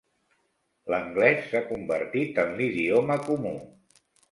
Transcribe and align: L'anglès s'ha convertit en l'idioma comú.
L'anglès 0.93 1.45
s'ha 1.51 1.61
convertit 1.67 2.41
en 2.47 2.51
l'idioma 2.63 3.21
comú. 3.31 3.55